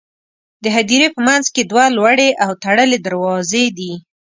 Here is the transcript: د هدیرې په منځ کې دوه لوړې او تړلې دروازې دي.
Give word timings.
د 0.63 0.65
هدیرې 0.75 1.07
په 1.15 1.21
منځ 1.27 1.45
کې 1.53 1.61
دوه 1.71 1.85
لوړې 1.97 2.29
او 2.43 2.51
تړلې 2.63 2.97
دروازې 3.07 3.65
دي. 3.77 3.93